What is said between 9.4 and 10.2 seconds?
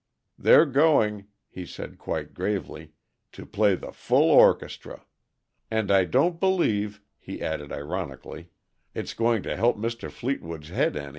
to help Mr.